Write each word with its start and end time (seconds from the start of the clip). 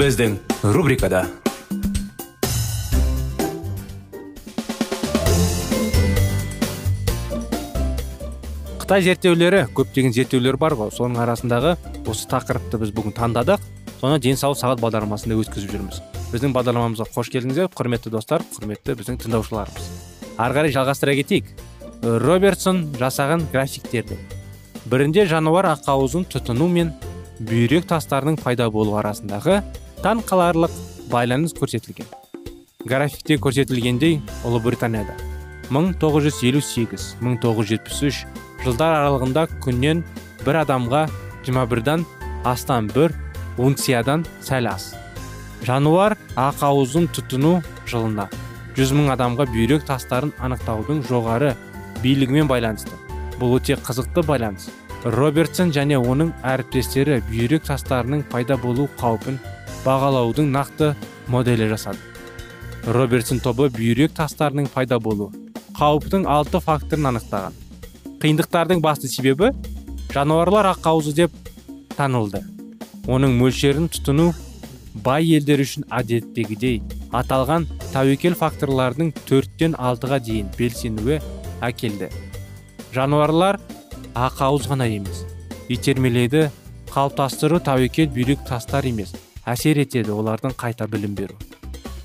Біздің 0.00 0.38
рубрикада 0.72 1.18
қытай 8.80 9.04
зерттеулері 9.04 9.66
көптеген 9.76 10.14
зерттеулер 10.16 10.56
бар 10.56 10.72
ғой. 10.78 10.88
Соның 10.94 11.20
арасындағы 11.20 11.74
осы 12.08 12.30
тақырыпты 12.30 12.80
біз 12.80 12.94
бүгін 12.96 13.12
таңдадық. 13.18 13.66
Соны 14.00 14.16
денсаулық 14.24 14.62
сағат 14.62 14.80
бағдарламасында 14.80 15.36
өткізіп 15.42 15.74
жүрміз. 15.74 16.00
Біздің 16.32 16.56
бағдарламамызға 16.56 17.10
қош 17.12 17.28
келдіңіздер 17.34 17.68
құрметті 17.76 18.14
достар 18.14 18.46
құрметті 18.56 18.96
біздің 19.02 19.20
тыңдаушыларымыз. 19.26 19.92
Ары 20.40 20.56
қарай 20.56 20.74
жалғастыра 20.78 21.18
кетейік. 21.20 21.52
Робертсон 22.00 22.86
жасаған 22.96 23.44
графиктерді. 23.52 24.16
Бірінде 24.88 25.28
жануар 25.28 25.74
ақауызын 25.74 26.24
тұтыну 26.32 26.72
мен 26.72 26.96
бүйрек 27.44 27.84
тастарының 27.92 28.40
пайда 28.40 28.70
болуы 28.72 28.98
арасындағы 29.04 29.60
таң 30.00 30.22
қаларлық 30.24 30.72
байланыс 31.12 31.52
көрсетілген. 31.58 32.06
Графикте 32.88 33.36
көрсетілгендей 33.36 34.24
ұлыбританияда. 34.48 35.12
1958-1973 35.70 38.24
жылдар 38.64 38.92
аралығында 38.96 39.42
күннен 39.60 40.00
бір 40.46 40.54
адамға 40.62 41.02
21-дан 41.44 42.00
астам 42.48 42.88
бір 42.94 43.12
унциядан 43.60 44.24
сәл 44.40 44.72
аз. 44.72 44.96
Жануар 45.68 46.16
ақауызын 46.40 47.12
тұтыну 47.12 47.60
жылына 47.90 48.26
100 48.80 48.96
мың 48.96 49.12
адамға 49.12 49.44
бүйрек 49.52 49.84
тастарын 49.84 50.32
анықтаудың 50.40 51.04
жоғары 51.10 51.52
билігімен 52.00 52.48
байланысты. 52.48 52.96
Бұл 53.36 53.58
өте 53.58 53.76
қызықты 53.76 54.24
байланыс. 54.24 54.72
Робертсон 55.04 55.68
және 55.76 56.00
оның 56.00 56.32
әріптестері 56.44 57.20
бүйрек 57.28 57.62
тастарының 57.68 58.24
пайда 58.32 58.56
болу 58.60 58.88
қаупін 59.00 59.38
бағалаудың 59.84 60.50
нақты 60.52 60.94
моделі 61.28 61.68
жасады. 61.70 61.98
Робертсон 62.86 63.40
тобы 63.44 63.68
бүйрек 63.72 64.14
тастарының 64.16 64.70
пайда 64.72 64.98
болу 65.00 65.30
қауіптің 65.80 66.26
алты 66.28 66.60
факторын 66.60 67.10
анықтаған. 67.10 67.54
Қиындықтардың 68.20 68.82
басты 68.84 69.08
себебі 69.08 69.52
жануарлар 70.12 70.70
ақауызы 70.74 71.14
деп 71.16 71.36
танылды. 71.96 72.42
Оның 73.08 73.36
мөлшерін 73.40 73.88
тұтыну 73.92 74.30
бай 75.04 75.24
елдер 75.38 75.62
үшін 75.64 75.86
әдеттегідей. 75.88 76.82
Аталған 77.16 77.64
тәуекел 77.94 78.36
факторлардың 78.38 79.14
төрттен 79.24 79.78
алтыға 79.78 80.20
дейін 80.26 80.52
белсенуі 80.58 81.20
әкелді. 81.64 82.10
Жануарлар 82.92 83.60
ақауыз 84.14 84.68
ғана 84.70 84.90
емес 84.90 85.24
итермелейді 85.70 86.48
қалыптастыру 86.92 87.62
тәуекел 87.64 88.10
бүйрек 88.12 88.44
тастар 88.48 88.84
емес. 88.84 89.14
Әсер 89.50 89.80
етеді 89.82 90.14
олардың 90.14 90.54
қайта 90.58 90.86
білім 90.90 91.16
беру. 91.18 91.36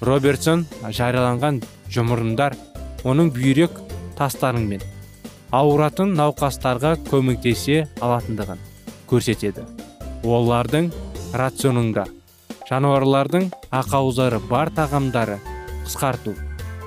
Робертсон 0.01 0.65
жарияланған 0.83 1.61
жұмырындар 1.93 2.55
оның 3.05 3.31
бүйрек 3.35 3.77
тастарымен 4.17 4.83
ауыратын 5.55 6.15
науқастарға 6.17 6.95
көмектесе 7.09 7.85
алатындығын 8.03 8.61
көрсетеді. 9.09 9.63
Олардың 10.25 10.89
рационыңда 11.37 12.05
жануарлардың 12.69 13.49
ақауыздары 13.79 14.41
бар 14.49 14.71
тағамдары 14.73 15.37
қысқарту. 15.85 16.33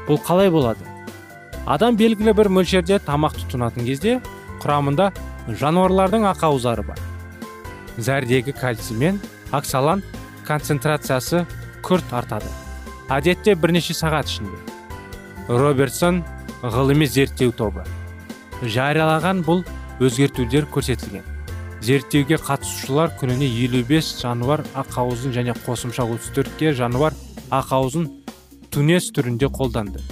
Бұл 0.08 0.18
қалай 0.26 0.50
болады? 0.50 0.82
Адам 1.66 1.96
белгілі 2.00 2.34
бір 2.34 2.50
мөлшерде 2.58 2.98
тамақ 3.04 3.36
тұтынатын 3.42 3.86
кезде 3.86 4.18
құрамында 4.62 5.12
жануарлардың 5.48 6.26
ақауыздары 6.32 6.84
бар. 6.88 6.98
Зәрдегі 7.98 8.54
кальций 8.56 8.96
мен 8.96 9.20
оксалан 9.52 10.02
концентрациясы 10.48 11.44
күрт 11.84 12.12
артады 12.16 12.50
әдетте 13.12 13.54
бірнеше 13.54 13.94
сағат 13.96 14.28
ішінде 14.32 15.56
робертсон 15.62 16.22
ғылыми 16.62 17.06
зерттеу 17.06 17.52
тобы 17.56 17.84
жариялаған 18.62 19.44
бұл 19.46 19.62
өзгертулер 20.02 20.66
көрсетілген 20.74 21.26
зерттеуге 21.84 22.38
қатысушылар 22.42 23.12
күніне 23.20 23.48
55 23.54 24.10
жануар 24.22 24.64
ақауызын 24.82 25.34
және 25.36 25.54
қосымша 25.64 26.06
34-ке 26.10 26.72
жануар 26.80 27.14
ақауызын 27.54 28.08
түнес 28.74 29.12
түрінде 29.14 29.48
қолданды 29.54 30.02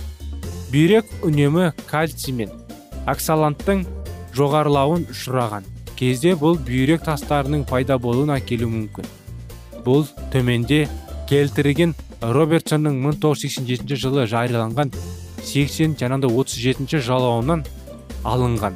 бүйрек 0.71 1.11
үнемі 1.27 1.73
кальций 1.91 2.35
мен 2.37 2.55
оксаланттың 3.11 3.85
жоғарылауын 4.39 5.09
ұшыраған 5.13 5.67
кезде 5.99 6.35
бұл 6.39 6.59
бүйрек 6.61 7.05
тастарының 7.07 7.67
пайда 7.69 7.99
болуын 7.99 8.37
әкелуі 8.39 8.71
мүмкін 8.73 9.15
бұл 9.87 10.05
төменде 10.33 10.87
келтірген 11.31 11.95
робертсонның 12.21 12.99
1987 13.07 13.97
жылы 14.03 14.27
жарияланған 14.27 14.91
80 15.47 15.95
және 16.01 16.27
37 16.27 17.01
жалауынан 17.07 17.63
алынған. 18.27 18.75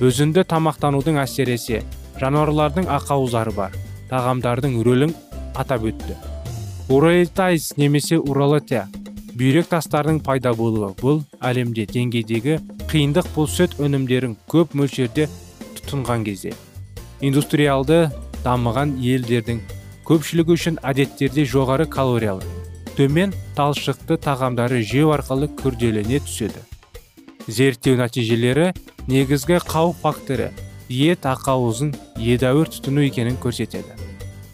Өзінді 0.00 0.42
тамақтанудың 0.48 1.20
әсересе 1.22 1.82
жануарлардың 2.20 2.88
ақауыздары 2.90 3.52
бар 3.54 3.76
тағамдардың 4.10 4.80
рөлін 4.84 5.14
атап 5.54 5.84
өтті. 5.90 6.16
Уралитайс 6.90 7.76
немесе 7.78 8.18
уралатия 8.18 8.88
бүйрек 9.38 9.68
тастардың 9.70 10.18
пайда 10.24 10.54
болуы. 10.56 10.90
Бұл 10.98 11.22
әлемде 11.40 11.86
деңгейдегі 11.86 12.58
қиындық 12.90 13.30
бұл 13.36 13.46
сүт 13.46 13.78
өнімдерін 13.78 14.34
көп 14.50 14.74
мөлшерде 14.74 15.28
тұтынған 15.78 16.26
кезде 16.26 16.56
индустриалды 17.20 18.08
дамыған 18.44 18.96
елдердің 19.04 19.60
көпшілігі 20.10 20.56
үшін 20.56 20.78
әдеттерде 20.82 21.44
жоғары 21.46 21.84
калориялы 21.86 22.42
төмен 22.96 23.30
талшықты 23.54 24.16
тағамдары 24.18 24.80
жеу 24.82 25.12
арқылы 25.14 25.46
күрделене 25.60 26.18
түседі. 26.24 26.64
Зерттеу 27.46 27.94
нәтижелері 28.00 28.72
негізгі 29.06 29.60
қауіп 29.70 30.02
факторы 30.02 30.50
ет 30.90 31.30
ақауызын 31.30 31.94
едәуір 32.18 32.74
тұтыну 32.74 33.06
екенін 33.06 33.38
көрсетеді. 33.38 33.94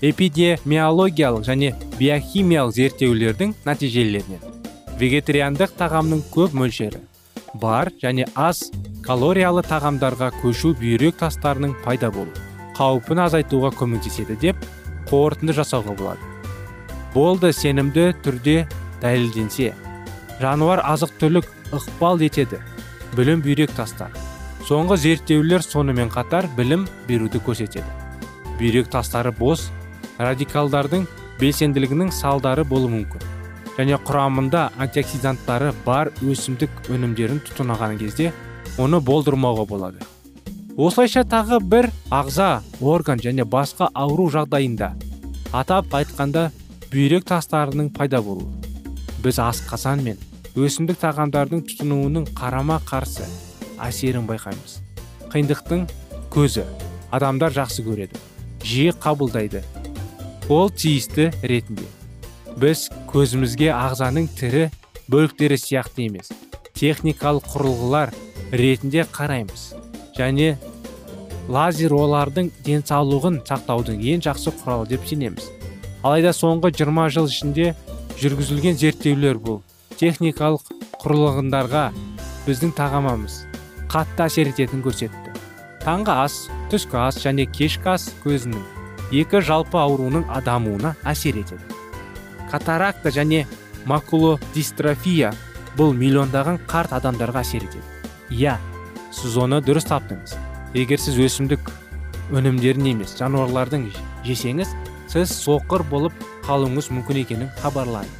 Эпидемиологиялық 0.04 1.48
және 1.48 1.72
биохимиялық 1.96 2.76
зерттеулердің 2.76 3.56
нәтижелерінен. 3.64 4.44
Вегетариандық 5.00 5.72
тағамның 5.80 6.26
көп 6.36 6.52
мөлшері 6.52 7.00
бар 7.56 7.88
және 8.02 8.28
аз 8.36 8.66
калориялы 9.06 9.64
тағамдарға 9.64 10.34
көшу 10.42 10.74
бүйрек 10.76 11.16
тастарының 11.20 11.78
пайда 11.84 12.10
болу 12.12 12.32
қаупін 12.76 13.22
азайтуға 13.24 13.72
көмектеседі 13.80 14.36
деп 14.42 14.66
қорытынды 15.10 15.56
жасауға 15.56 15.96
болады. 15.98 16.20
Болды 17.14 17.52
сенімді 17.56 18.10
түрде 18.24 18.66
дәлелденсе 19.00 19.72
жануар 20.40 20.82
азық 20.84 21.14
түлік 21.20 21.46
ықпал 21.72 22.20
етеді. 22.26 22.60
Білім 23.16 23.42
бүйрек 23.44 23.72
тастар. 23.76 24.10
Соңғы 24.66 24.98
зерттеулер 25.00 25.62
сонымен 25.64 26.10
қатар 26.12 26.48
білім 26.56 26.86
беруді 27.08 27.40
көрсетеді. 27.46 27.86
Бүйрек 28.58 28.90
тастары 28.92 29.32
бос 29.32 29.70
радикалдардың 30.18 31.06
белсенділігінің 31.40 32.10
салдары 32.12 32.64
болуы 32.64 32.90
мүмкін. 32.96 33.22
Және 33.76 33.98
құрамында 34.08 34.70
антиоксиданттары 34.80 35.72
бар 35.84 36.10
өсімдік 36.24 36.90
өнімдерін 36.90 37.42
тұтынаған 37.44 37.98
кезде 38.00 38.32
оны 38.80 39.00
болдырмауға 39.00 39.66
болады. 39.68 40.15
Осылайша 40.76 41.22
тағы 41.24 41.56
бір 41.64 41.86
ағза 42.12 42.60
орган 42.84 43.20
және 43.22 43.46
басқа 43.48 43.88
ауру 43.96 44.26
жағдайында. 44.32 44.90
Атап 45.56 45.94
айтқанда 45.96 46.50
бүйрек 46.92 47.24
тастарының 47.24 47.88
пайда 47.96 48.20
болуы. 48.20 48.50
Біз 49.24 49.40
асқазан 49.40 50.02
мен 50.04 50.20
өсімдік 50.52 51.00
тағамдардың 51.00 51.64
тұтынуының 51.70 52.28
қарама 52.36 52.76
қарсы 52.84 53.24
әсерін 53.80 54.28
байқаймыз. 54.28 54.80
Қиындықтың 55.32 55.86
көзі. 56.34 56.66
Адамдар 57.10 57.54
жақсы 57.56 57.84
көреді 57.86 58.20
жиі 58.66 58.92
қабылдайды. 59.00 59.62
Ол 60.52 60.68
тиісті 60.68 61.30
ретінде. 61.42 61.88
Біз 62.60 62.90
көзімізге 63.08 63.72
ағзаның 63.72 64.28
тірі 64.36 64.68
бөліктері 65.08 65.56
сияқты 65.56 66.10
емес 66.10 66.32
техникалық 66.76 67.46
құрылғылар 67.52 68.12
ретінде 68.52 69.06
қараймыз 69.08 69.70
және 70.16 70.56
лазер 71.52 71.94
олардың 71.94 72.50
денсаулығын 72.66 73.40
сақтаудың 73.46 74.00
ең 74.12 74.22
жақсы 74.26 74.52
құралы 74.60 74.88
деп 74.90 75.06
сенеміз. 75.06 75.50
Алайда 76.02 76.32
соңғы 76.34 76.72
20 76.82 77.12
жыл 77.14 77.28
ішінде 77.30 77.72
жүргізілген 78.20 78.78
зерттеулер 78.80 79.38
бұл. 79.42 79.60
Техникалық 79.96 80.66
құрылғындарға 81.02 81.84
біздің 82.46 82.74
тағамымыз 82.76 83.44
қатты 83.90 84.26
әсер 84.26 84.50
ететінін 84.50 84.82
көрсетті. 84.84 85.34
Таңғы 85.84 86.16
ас 86.24 86.38
түскі 86.72 86.98
ас 87.00 87.20
және 87.22 87.46
кешкі 87.48 87.92
ас 87.94 88.08
көзінің 88.24 88.64
екі 89.14 89.40
жалпы 89.40 89.78
ауруының 89.78 90.26
дамуына 90.44 90.96
әсер 91.06 91.38
етеді. 91.38 91.62
Катаракта 92.50 93.10
және 93.14 93.44
макулодистрофия 93.86 95.32
бұл 95.78 95.94
миллиондаған 95.94 96.58
қарт 96.66 96.96
адамдарға 96.98 97.44
әсер 97.46 97.68
етеді. 97.68 97.86
Иә 98.34 98.58
сіз 99.14 99.38
оны 99.38 99.62
дұрыс 99.62 99.86
таптыңыз. 99.88 100.34
Егер 100.76 101.00
сіз 101.00 101.16
өсімдік 101.24 101.70
өнімдерін 102.36 102.90
емес 102.90 103.14
жануарлардың 103.16 103.86
жесеңіз 104.26 104.74
сіз 105.08 105.30
соқыр 105.32 105.84
болып 105.88 106.16
қалуыңыз 106.44 106.90
мүмкін 106.92 107.20
екенін 107.22 107.52
хабарлайды. 107.62 108.10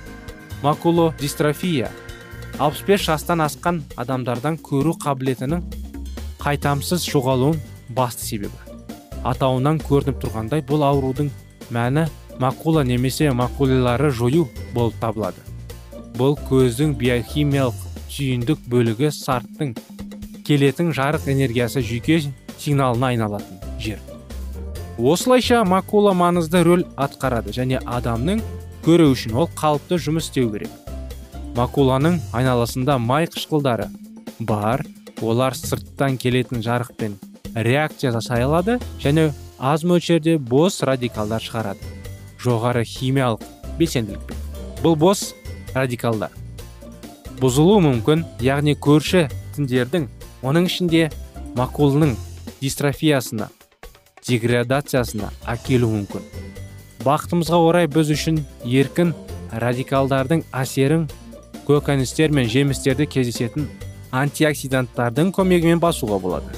Макуло 0.62 1.12
дистрофия 1.20 1.90
65 2.58 3.08
жастан 3.10 3.42
асқан 3.44 3.82
адамдардан 4.00 4.56
көру 4.56 4.94
қабілетінің 5.02 5.66
қайтамсыз 6.40 7.04
жоғалуын 7.10 7.60
басты 7.98 8.24
себебі. 8.24 8.56
Атауынан 9.26 9.82
көрініп 9.84 10.22
тұрғандай 10.22 10.64
бұл 10.64 10.86
аурудың 10.86 11.28
мәні 11.74 12.06
макула 12.40 12.86
немесе 12.88 13.32
макулалары 13.36 14.10
жою 14.10 14.46
болып 14.72 14.96
табылады. 15.02 15.44
Бұл 16.16 16.38
көздің 16.48 16.96
биохимиялық 16.96 17.84
түйіндік 18.08 18.64
бөлігі 18.72 19.12
сарттың 19.12 19.74
келетін 20.46 20.94
жарық 20.96 21.28
энергиясы 21.28 21.82
жүйке 21.84 22.22
сигналына 22.58 23.12
айналатын 23.12 23.60
жер. 23.80 24.00
Осылайша 24.98 25.62
макула 25.64 26.14
маңызды 26.16 26.62
рөл 26.64 26.84
атқарады 26.96 27.52
және 27.52 27.82
адамның 27.84 28.42
көру 28.86 29.10
үшін 29.12 29.36
ол 29.36 29.50
қалыпты 29.58 29.98
жұмыс 30.00 30.30
істеу 30.30 30.50
керек. 30.54 30.72
Макуланың 31.56 32.20
айналасында 32.32 32.98
май 32.98 33.28
қышқылдары 33.28 33.90
бар. 34.40 34.84
Олар 35.22 35.54
сырттан 35.56 36.18
келетін 36.20 36.60
жарықпен 36.60 37.14
реакция 37.54 38.10
жасай 38.12 38.44
алады 38.44 38.78
және 39.00 39.30
аз 39.58 39.84
мөлшерде 39.84 40.36
бос 40.38 40.82
радикалдар 40.84 41.40
шығарады. 41.40 41.80
Жоғары 42.44 42.84
химиялық 42.84 43.44
белсенділікпен. 43.78 44.36
Бұл 44.82 44.96
бос 45.00 45.32
радикалдар. 45.74 46.32
Бұзылуы 47.40 47.80
мүмкін 47.84 48.26
яғни 48.44 48.76
көрші 48.76 49.26
тіндердің 49.56 50.06
оның 50.44 50.68
ішінде 50.68 51.08
макулның 51.56 52.14
дистрофиясына 52.60 53.50
деградациясына 54.26 55.30
әкелуі 55.46 56.00
мүмкін. 56.00 56.24
Бақытымызға 57.06 57.60
орай 57.68 57.86
біз 57.90 58.10
үшін 58.14 58.40
еркін 58.66 59.12
радикалдардың 59.52 60.42
әсерін 60.56 61.06
көкөністер 61.68 62.34
мен 62.34 62.48
жемістерде 62.50 63.06
кездесетін 63.06 63.68
антиоксиданттардың 64.16 65.32
көмегімен 65.36 65.82
басуға 65.82 66.18
болады. 66.22 66.50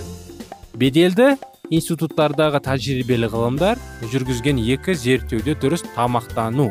Беделді 0.78 1.34
институттардағы 1.74 2.62
тәжірибелі 2.64 3.28
ғылымдар 3.32 3.80
жүргізген 4.12 4.60
екі 4.74 4.94
зерттеуде 4.96 5.56
дұрыс 5.60 5.84
тамақтану 5.96 6.70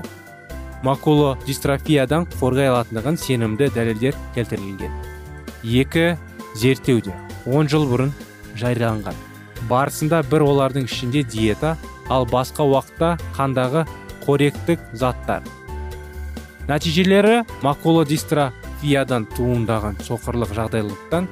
макуло 0.85 1.35
дистрофиядан 1.45 2.27
қорғай 2.37 2.71
алатындығын 2.71 3.17
сенімді 3.21 3.69
дәлелдер 3.75 4.17
келтірілген. 4.35 4.93
Екі 5.65 6.15
зерттеуде 6.57 7.13
10 7.45 7.69
жыл 7.73 7.85
бұрын 7.89 8.13
жарияланған. 8.59 9.15
Барысында 9.69 10.21
бір 10.31 10.45
олардың 10.47 10.87
ішінде 10.87 11.23
диета 11.23 11.75
ал 12.09 12.27
басқа 12.29 12.65
уақытта 12.67 13.15
қандағы 13.37 13.85
қоректік 14.25 14.83
заттар. 14.93 15.43
Нәтижелері 16.67 17.43
макулодистрофиядан 17.63 19.27
туындаған 19.35 19.99
соқырлық 20.03 20.53
жағдайлықтан 20.57 21.27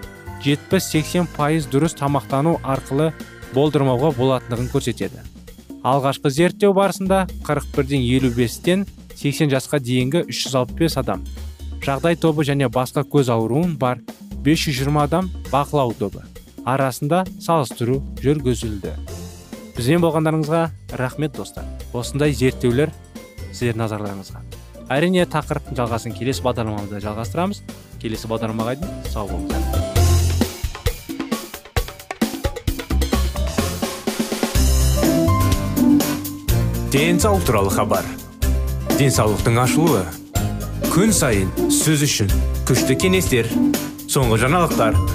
70-80 0.46 1.32
пайыз 1.36 1.68
дұрыс 1.72 1.98
тамақтану 2.00 2.58
арқылы 2.64 3.12
болдырмауға 3.56 4.14
болатындығын 4.18 4.70
көрсетеді. 4.72 5.24
Алғашқы 5.86 6.32
зерттеу 6.34 6.74
барысында 6.74 7.26
41-ден 7.48 8.02
55-тен 8.06 8.86
80 9.16 9.52
жасқа 9.54 9.80
дейінгі 9.80 10.26
365 10.32 10.98
адам 11.04 11.26
жағдай 11.86 12.18
тобы 12.18 12.46
және 12.48 12.70
басқа 12.74 13.04
көз 13.06 13.30
ауруын 13.30 13.76
бар 13.78 14.02
520 14.46 14.98
адам 15.04 15.30
бақылау 15.52 15.94
тобы. 16.00 16.24
Арасында 16.66 17.24
салыстыру 17.40 18.02
жүргізілді. 18.24 18.94
Бізбен 19.76 20.02
болғандарыңызға 20.02 20.62
рахмет 20.98 21.36
достар. 21.38 21.66
Осындай 21.94 22.34
зерттеулер 22.34 22.92
сіздердің 23.52 23.84
назарларыңызға. 23.84 24.42
Әрине 24.96 25.26
тақырыптың 25.30 25.78
жалғасын 25.78 26.16
келесі 26.18 26.44
бағдарламамызда 26.46 27.02
жалғастырамыз. 27.06 27.62
Келесі 28.02 28.30
бағдарламаға 28.32 28.78
дейін 28.82 29.10
сау 29.14 29.30
болыңыздар. 29.30 29.94
Денсаулық 36.96 37.44
туралы 37.44 37.74
хабар. 37.76 38.06
Денсаулықтың 38.96 39.60
ашылуы. 39.60 40.06
Күн 40.94 41.12
сайын 41.12 41.52
сөз 41.68 42.06
үшін 42.08 42.32
күшті 42.70 42.96
кеңестер 42.96 43.50
соңғы 44.08 44.40
жаңалықтар. 44.46 45.15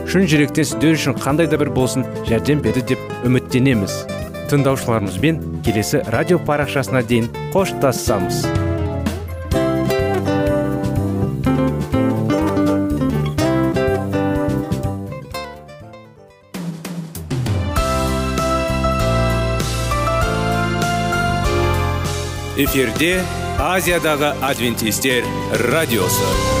шын 0.11 0.25
жүректен 0.27 0.65
сіздер 0.67 0.97
үшін 0.97 1.13
қандай 1.15 1.47
да 1.47 1.55
бір 1.55 1.69
болсын 1.71 2.03
жәрдем 2.27 2.59
берді 2.59 2.81
деп 2.89 3.03
үміттенеміз. 3.23 3.93
Тыңдаушыларымызбен 4.51 5.37
келесі 5.63 6.01
радио 6.11 6.35
парақшасына 6.49 6.99
дейін 7.07 7.29
қоштассамыз 7.53 8.43
эфирде 22.61 23.15
азиядағы 23.57 24.35
адвентистер 24.43 25.23
радиосы. 25.71 26.60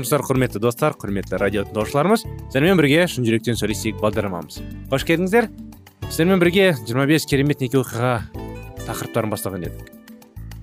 Армысыздар 0.00 0.22
құрметті 0.24 0.60
достар 0.62 0.94
құрметті 0.96 1.36
радио 1.36 1.62
тыңдаушыларымыз. 1.68 2.22
Сіздермен 2.24 2.78
бірге 2.80 3.04
шын 3.10 3.26
жүректен 3.26 3.58
сөйлесейік 3.58 3.98
бағдарламамыз. 4.00 4.60
Қош 4.88 5.04
келдіңіздер. 5.04 5.48
Сіздермен 6.06 6.40
бірге 6.40 6.70
25 6.88 7.26
керемет 7.28 7.60
неке 7.60 7.76
оқиға 7.82 8.22
тақырыптарын 8.86 9.32
бастаған 9.32 9.66
едік. 9.68 9.90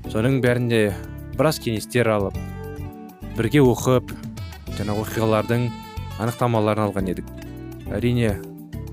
Соның 0.09 0.39
бәрінде 0.41 0.79
біраз 1.37 1.59
кеңестер 1.61 2.09
алып 2.09 2.37
бірге 3.37 3.61
оқып 3.61 4.09
жаңа 4.79 4.95
оқиғалардың 5.03 5.67
анықтамаларын 6.17 6.87
алған 6.87 7.11
едік. 7.13 7.29
Әрине 7.93 8.39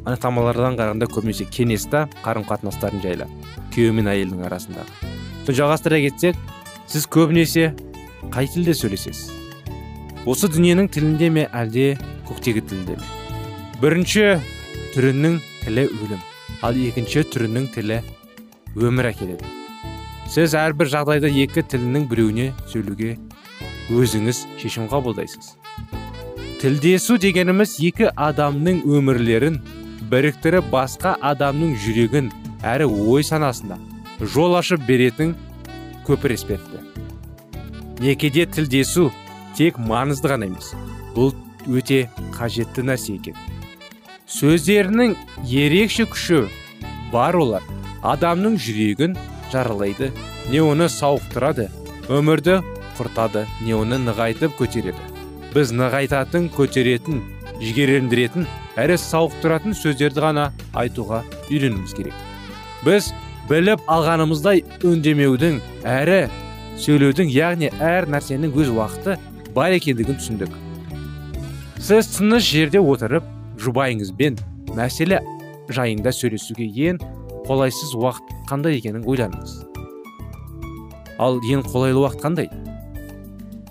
анықтамалардан 0.04 0.76
қарағанда 0.76 1.08
көбінесе 1.08 1.48
кеңес 1.48 1.88
та 1.88 2.04
қарым 2.26 2.44
қатынастардың 2.50 3.00
жайлы 3.06 3.30
күйеу 3.72 3.96
мен 3.96 4.12
әйелдің 4.12 4.44
арасындағы. 4.50 5.08
Жалғастыра 5.48 6.02
кетсек 6.04 6.36
сіз 6.84 7.08
көбінесе 7.08 7.72
қай 8.34 8.50
тілде 8.50 8.76
сөйлесесіз? 8.76 9.43
Осы 10.24 10.48
дүниенің 10.48 10.86
тілінде 10.88 11.28
ме 11.28 11.42
әлде 11.52 11.98
көктегі 12.24 12.62
тілде 12.64 12.94
ме? 12.96 13.08
Бірінші 13.82 14.22
түрінің 14.94 15.34
тілі 15.64 15.84
өлім 15.92 16.22
ал 16.64 16.78
екінші 16.80 17.26
түрінің 17.28 17.66
тілі 17.74 17.98
өмір 18.74 19.10
әкеледі. 19.10 19.50
Сіз 20.32 20.54
әрбір 20.56 20.88
жағдайда 20.94 21.28
екі 21.28 21.64
тілінің 21.68 22.06
біреуіне 22.08 22.46
сөйлеуге 22.72 23.18
өзіңіз 23.92 24.40
шешім 24.62 24.88
қабылдайсыз. 24.88 25.58
Тілдесу 26.62 27.18
дегеніміз 27.20 27.74
екі 27.84 28.08
адамның 28.16 28.80
өмірлерін 28.88 29.58
біріктіріп 30.08 30.70
басқа 30.72 31.18
адамның 31.20 31.76
жүрегін 31.84 32.32
әрі 32.64 32.88
ой 32.88 33.26
санасында 33.28 33.76
жол 34.20 34.56
ашып 34.56 34.86
беретін 34.88 35.34
көпір 36.08 36.32
іспетті 36.38 36.80
некеде 38.00 38.46
тілдесу 38.46 39.10
тек 39.58 39.78
маңызды 39.78 40.30
ғана 40.32 40.48
емес 40.50 40.72
бұл 41.14 41.32
өте 41.70 42.08
қажетті 42.34 42.84
нәрсе 42.88 43.16
екен. 43.18 43.36
Сөздерінің 44.28 45.14
ерекше 45.46 46.06
күші 46.10 46.44
бар 47.12 47.36
олар. 47.38 47.62
Адамның 48.02 48.58
жүрегін 48.60 49.16
жаралайды 49.52 50.10
не 50.50 50.60
оны 50.60 50.88
сауықтырады 50.92 51.68
өмірді 52.12 52.60
құртады 52.98 53.44
не 53.64 53.74
оны 53.76 54.00
нығайтып 54.02 54.56
көтереді. 54.58 55.00
Біз 55.54 55.72
нығайтатын 55.72 56.50
көтеретін 56.52 57.22
жігерлендіретін 57.62 58.48
әрі 58.80 58.96
сауықтыратын 58.98 59.76
сөздерді 59.78 60.24
ғана 60.24 60.48
айтуға 60.74 61.22
үйренуіміз 61.48 61.94
керек. 61.96 62.16
Біз 62.84 63.12
біліп 63.48 63.84
алғанымыздай 63.88 64.64
үндемеудің 64.84 65.60
әрі 65.86 66.24
сөйлеудің 66.80 67.30
яғни 67.30 67.70
әр 67.78 68.08
нәрсенің 68.10 68.56
өз 68.58 68.72
уақыты 68.74 69.16
бар 69.54 69.76
екендігін 69.76 70.18
түсіндік. 70.20 70.54
Сіз 71.78 72.08
тыныш 72.16 72.48
жерде 72.48 72.80
отырып 72.80 73.26
жұбайыңызбен 73.60 74.40
мәселе 74.74 75.20
жайында 75.68 76.12
сөйлесуге 76.14 76.66
ең 76.90 76.98
қолайсыз 77.46 77.94
уақыт 77.98 78.34
қандай 78.50 78.80
екенін 78.80 79.06
ойланыңыз 79.08 79.62
ал 81.18 81.38
ең 81.46 81.62
қолайлы 81.66 82.02
уақыт 82.02 82.22
қандай? 82.24 82.48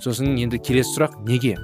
Сосын 0.04 0.36
енді 0.40 0.60
келесі 0.64 0.96
сұрақ 0.96 1.18
неге? 1.28 1.56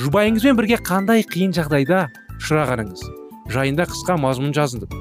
Жұбайыңызбен 0.00 0.56
бірге 0.58 0.78
қандай 0.80 1.24
қиын 1.28 1.52
жағдайда 1.56 2.06
ұшырағаныңыз? 2.38 3.04
Жайында 3.52 3.86
қысқа 3.90 4.16
мазмұн 4.20 4.54
жазыңыз 4.56 4.96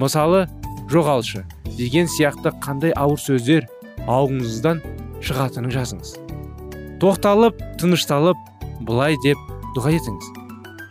мысалы 0.00 0.44
жоғалшы 0.90 1.44
деген 1.78 2.10
сияқты 2.10 2.54
қандай 2.64 2.94
ауыр 2.98 3.20
сөздер 3.20 3.68
ауызыңыздан 4.06 4.82
шығатынын 5.22 5.74
жазыңыз. 5.74 6.23
Тоқталып 7.02 7.60
тынышталып 7.80 8.40
былай 8.86 9.16
деп 9.24 9.38
дұға 9.76 9.94
етіңіз. 9.98 10.30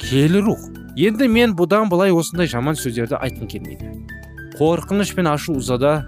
Киелі 0.01 0.43
рух. 0.45 0.63
Енді 0.99 1.27
мен 1.31 1.55
бұдан 1.57 1.89
былай 1.89 2.13
осындай 2.13 2.49
жаман 2.49 2.77
сөздерді 2.77 3.17
айтқым 3.17 3.49
келмейді. 3.49 3.91
Қорқыныш 4.59 5.13
пен 5.17 5.29
ашу 5.31 5.57
ызада 5.57 6.03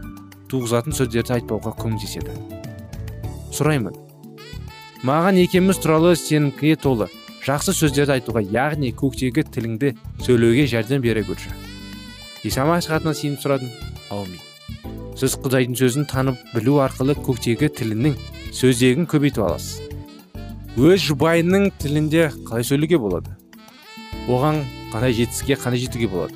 туғызатын 0.52 0.94
сөздерді 0.96 1.40
айтпауға 1.40 1.76
көмектеседі. 1.80 2.36
Сұраймын. 3.56 3.96
Маған 5.06 5.40
екеуміз 5.44 5.80
туралы 5.82 6.16
сенімге 6.20 6.76
толы 6.82 7.10
жақсы 7.46 7.76
сөздерді 7.78 8.20
айтуға 8.20 8.44
яғни 8.46 8.92
көктегі 8.98 9.46
тіліңді 9.54 9.94
сөйлеуге 10.26 10.68
жәрдем 10.70 11.02
бере 11.06 11.26
көрші. 11.26 11.54
Иса 12.44 12.66
сеніп 12.82 13.42
сұрадым 13.42 13.72
аумин 14.12 14.42
сіз 15.16 15.38
құдайдың 15.40 15.78
сөзін 15.80 16.08
танып 16.12 16.42
білу 16.52 16.76
арқылы 16.84 17.16
көктегі 17.24 17.70
тілінің 17.78 18.18
сөздегін 18.52 19.08
көбейтіп 19.08 19.46
аласыз. 19.48 19.85
Өз 20.76 21.06
жұбайының 21.08 21.70
тілінде 21.80 22.26
қалай 22.48 22.66
сөйлеуге 22.68 22.98
болады? 23.00 23.32
Оған 24.28 24.60
қандай 24.92 25.16
жетістікке 25.16 25.56
қандай 25.62 25.80
жетуге 25.86 26.10
болады? 26.12 26.36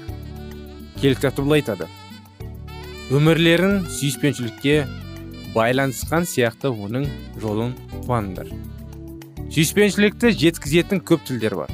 Киелі 1.01 1.19
кітапта 1.19 1.43
былай 1.43 1.60
айтады. 1.60 1.89
Өмірлерін 3.12 3.84
сүйіспеншілікке 3.91 4.86
байланысқан 5.55 6.24
сияқты 6.29 6.72
оның 6.72 7.10
жолын 7.41 7.75
қуаныңдар 8.05 8.53
сүйіспеншілікті 9.50 10.29
жеткізетін 10.38 11.00
көп 11.03 11.24
тілдер 11.25 11.55
бар. 11.58 11.72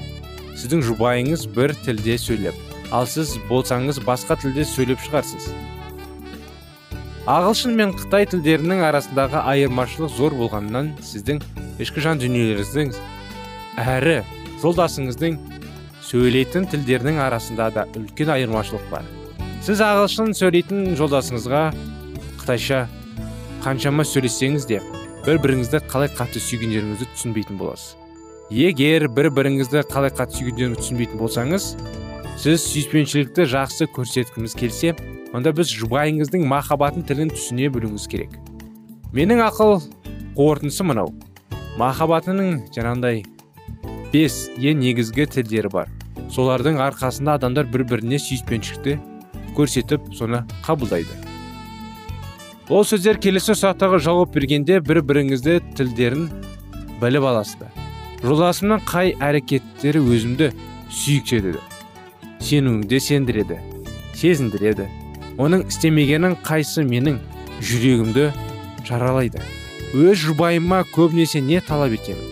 Сіздің 0.55 0.81
жұбайыңыз 0.87 1.45
бір 1.53 1.73
тілде 1.85 2.15
сөйлеп 2.17 2.55
ал 2.95 3.05
сіз 3.09 3.35
болсаңыз 3.49 3.99
басқа 4.05 4.37
тілде 4.39 4.63
сөйлеп 4.65 5.01
шығарсыз. 5.03 5.49
Ағылшын 7.25 7.73
мен 7.73 7.89
қытай 7.97 8.27
тілдерінің 8.29 8.83
арасындағы 8.85 9.39
айырмашылық 9.49 10.11
зор 10.13 10.35
болғанынан 10.37 10.91
сіздің 11.01 11.39
ішкі 11.81 12.03
жан 12.05 12.19
дүниелеріңіздің 12.21 12.91
әрі 13.81 14.19
жолдасыңыздың 14.61 15.39
сөйлейтін 16.05 16.67
тілдерінің 16.69 17.17
арасында 17.25 17.71
да 17.73 17.87
үлкен 17.97 18.29
айырмашылық 18.35 18.85
бар. 18.91 19.09
Сіз 19.65 19.81
ағылшын 19.81 20.37
сөйлейтін 20.37 20.93
жолдасыңызға 20.99 21.63
қытайша 22.43 22.83
қаншама 23.65 24.05
сөйлессеңіз 24.05 24.69
де 24.69 24.83
бір 25.25 25.41
біріңізді 25.41 25.81
қалай 25.89 26.13
қатты 26.13 26.37
сүйгендеріңізді 26.45 27.09
түсінбейтін 27.15 27.57
боласыз. 27.57 27.97
Егер 28.53 29.07
бір 29.09 29.31
біріңізді 29.33 29.81
қалай 29.89 30.13
қатты 30.13 30.43
сүйгендеріңізді 30.43 30.83
түсінбейтін 30.83 31.25
болсаңыз 31.25 31.73
сіз 32.37 32.69
сүйіспеншілікті 32.69 33.49
жақсы 33.49 33.89
көрсеткіңіз 33.97 34.59
келсе 34.61 34.93
онда 35.35 35.51
біз 35.55 35.73
жұбайыңыздың 35.75 36.45
махаббатын 36.47 37.03
тілін 37.07 37.31
түсіне 37.33 37.67
білуіңіз 37.73 38.05
керек. 38.07 38.37
Менің 39.15 39.41
ақыл 39.43 39.81
қорытындысы 40.37 40.85
мынау. 40.87 41.11
Махаббатының 41.79 42.61
жаңағындай 42.75 43.25
бес 44.13 44.45
ең 44.55 44.79
негізгі 44.79 45.27
тілдері 45.35 45.71
бар. 45.73 45.91
Солардың 46.31 46.79
арқасында 46.87 47.35
адамдар 47.39 47.67
бір 47.67 47.83
біріне 47.91 48.19
сүйіспеншілікті 48.23 48.97
көрсетіп 49.57 50.07
соны 50.15 50.45
қабылдайды. 50.65 51.11
Ол 52.71 52.87
сөздер 52.87 53.19
келесі 53.21 53.53
сұрақтарға 53.53 53.99
жауап 54.07 54.33
бергенде 54.33 54.79
бір 54.79 55.03
біріңізді 55.05 55.59
тілдерін 55.77 56.29
біліп 57.01 57.27
аласыздар. 57.29 57.71
Жолдасымның 58.23 58.87
қай 58.87 59.13
әрекеттері 59.21 60.01
өзімді 60.01 60.51
сүйікті 60.89 61.41
етеді 61.41 61.63
сенуіңді 62.45 62.99
сендіреді 63.01 63.59
сезіндіреді. 64.15 64.87
Оның 65.41 65.65
істемегенін 65.67 66.37
қайсы 66.45 66.85
менің 66.87 67.19
жүрегімді 67.59 68.29
жаралайды? 68.87 69.41
Өз 69.95 70.21
жұбайыма 70.21 70.83
көбінесе 70.93 71.41
не 71.43 71.59
талап 71.63 71.95
етемін? 71.95 72.31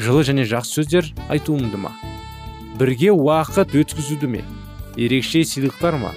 Жылы 0.00 0.24
және 0.26 0.46
жақсы 0.48 0.80
сөздер 0.80 1.10
айтуымды 1.30 1.78
ма? 1.78 1.92
Бірге 2.78 3.12
уақыт 3.14 3.74
өткізуді 3.76 4.30
ме? 4.30 4.42
Ерекше 4.96 5.44
сыйлықтар 5.44 5.98
ма? 6.00 6.12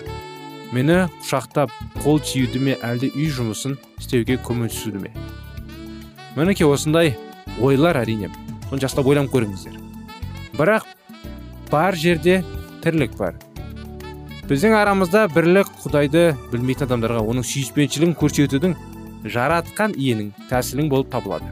Мені 0.74 1.06
құшақтап 1.22 1.74
қол 2.02 2.22
тиюді 2.24 2.62
ме? 2.64 2.78
Әлде 2.82 3.12
үй 3.14 3.30
жұмысын 3.30 3.78
істеуге 4.02 4.40
көмектесуді 4.42 5.04
ме? 5.04 5.14
Мінекей 6.36 6.66
осындай 6.66 7.14
ойлар 7.62 8.02
әрине. 8.02 8.32
Соны 8.70 8.82
жастап 8.82 9.06
ойланып 9.06 9.36
көріңіздер. 9.36 9.78
Бірақ 10.58 10.88
бар 11.70 11.98
жерде 11.98 12.42
тірлік 12.82 13.18
бар. 13.20 13.38
Біздің 14.50 14.74
арамызда 14.76 15.28
бірлік 15.32 15.70
құдайды 15.86 16.24
білмейтін 16.52 16.90
адамдарға 16.90 17.22
оның 17.32 17.46
сүйіспеншілігін 17.48 18.16
көрсетудің 18.20 18.74
жаратқан 19.32 19.94
иенің 19.96 20.34
тәсілің 20.50 20.90
болып 20.92 21.14
табылады. 21.14 21.48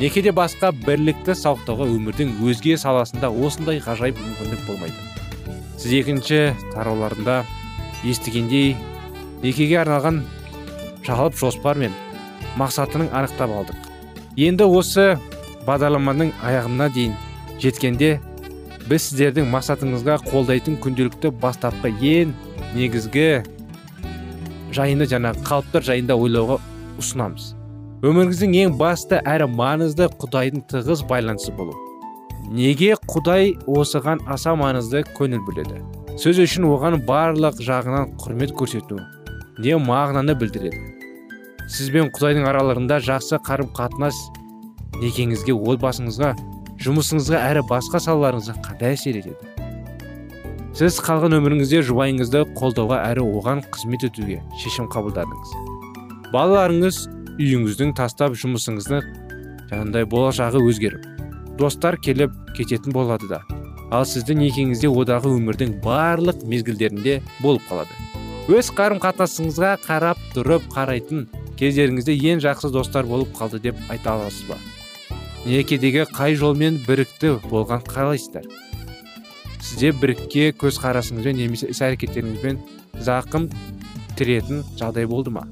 Некеде 0.00 0.32
басқа 0.32 0.70
бірлікті 0.72 1.34
сақтауға 1.36 1.84
өмірдің 1.92 2.38
өзге 2.48 2.78
саласында 2.80 3.28
осындай 3.28 3.82
ғажайып 3.84 4.16
мүмкіндік 4.24 4.62
болмайды. 4.64 4.96
Сіз 5.76 5.92
екінші 5.98 6.40
тарауларында 6.72 7.42
естігендей 8.08 8.72
некеге 9.42 9.82
арналған 9.82 10.22
жалып 11.04 11.36
жоспар 11.36 11.76
мен 11.76 11.92
мақсатының 12.56 13.12
анықтап 13.12 13.52
алдық. 13.52 13.76
Енді 14.40 14.64
осы 14.64 15.18
бағдарламаның 15.68 16.32
аяғына 16.40 16.88
дейін 16.96 17.12
жеткенде 17.60 18.16
біз 18.88 19.10
сіздердің 19.10 19.50
мақсатыңызға 19.52 20.16
қолдайтын 20.30 20.78
күнделікті 20.82 21.32
бастапқы 21.42 21.92
ең 22.10 22.32
негізгі 22.76 23.28
жайында 24.76 25.08
жаңағы 25.10 25.44
қалыптар 25.46 25.86
жайында 25.90 26.16
ойлауға 26.16 26.58
ұсынамыз. 27.02 27.52
Өміріңіздің 28.06 28.56
ең 28.62 28.76
басты 28.80 29.20
әрі 29.28 29.50
маңызды 29.52 30.08
құдайдың 30.22 30.64
тығыз 30.70 31.02
байланысы 31.10 31.52
болу. 31.52 31.74
Неге 32.50 32.94
құдай 33.10 33.52
осыған 33.68 34.22
аса 34.30 34.54
маңызды 34.56 35.02
көңіл 35.18 35.42
бөледі? 35.46 35.82
Сөз 36.20 36.40
үшін 36.46 36.66
оған 36.70 37.02
барлық 37.06 37.60
жағынан 37.62 38.14
құрмет 38.22 38.54
көрсету 38.56 38.98
не 39.60 39.76
мағынаны 39.76 40.34
білдіреді? 40.40 40.80
Сіз 41.70 41.92
бен 41.94 42.08
құдайдың 42.14 42.48
араларында 42.50 42.98
жақсы 43.04 43.38
қарым 43.46 43.68
қатынас 43.76 44.16
некеңізге 44.98 45.54
отбасыңызға 45.54 46.32
жұмысыңызға 46.80 47.40
әрі 47.50 47.62
басқа 47.68 48.00
салаларыңызға 48.00 48.54
қандай 48.64 48.94
әсер 48.96 49.18
етеді? 49.20 49.36
Сіз 50.78 50.96
қалған 51.04 51.36
өміріңізде 51.36 51.82
жұбайыңызды 51.84 52.44
қолдауға 52.56 53.02
әрі 53.10 53.26
оған 53.26 53.60
қызмет 53.74 54.06
етуге 54.08 54.38
шешім 54.62 54.88
қабылдадыңыз. 54.92 55.52
Балаларыңыз 56.32 57.02
үйіңіздің 57.36 57.92
тастап 57.98 58.38
жұмысыңызды 58.40 59.02
жаңағыдай 59.68 60.08
болашағы 60.08 60.62
өзгеріп 60.70 61.04
достар 61.60 62.00
келіп 62.00 62.32
кететін 62.56 62.96
болады 62.96 63.28
да. 63.28 63.42
Ал 63.92 64.06
сіздің 64.08 64.40
некеңізде 64.46 64.88
одағы 64.88 65.34
өмірдің 65.36 65.76
барлық 65.84 66.46
мезгілдерінде 66.48 67.20
болып 67.42 67.66
қалады. 67.68 67.92
Өз 68.48 68.72
қарым 68.72 69.02
қатынасыңызға 69.02 69.76
қарап 69.84 70.20
тұрып 70.32 70.64
қарайтын 70.72 71.26
кездеріңізде 71.60 72.16
ең 72.32 72.40
жақсы 72.46 72.72
достар 72.72 73.04
болып 73.04 73.34
қалды 73.36 73.60
деп 73.68 73.76
айта 73.90 74.14
аласыз 74.16 74.46
ба? 74.48 74.56
Некедегі 75.46 76.04
қай 76.12 76.34
жолмен 76.36 76.76
бірікті 76.84 77.38
болған 77.48 77.84
қалайсыздар? 77.86 78.44
Сізде 79.60 79.92
бірікке 79.96 80.50
көз 80.56 80.80
қарасыңызбен 80.82 81.38
немесе 81.40 81.70
іс 81.72 81.80
әрекеттеріңізбен 81.84 82.60
зақым 83.00 83.48
тіретін 84.18 84.64
жағдай 84.76 85.08
болды 85.08 85.32
ма? 85.32 85.46